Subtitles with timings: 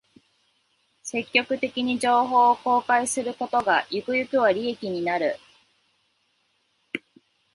[1.03, 5.35] 積極的に情報を公開することが、ゆくゆくは利益になる